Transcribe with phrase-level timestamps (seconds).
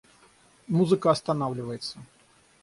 [0.67, 1.99] Музыка останавливается.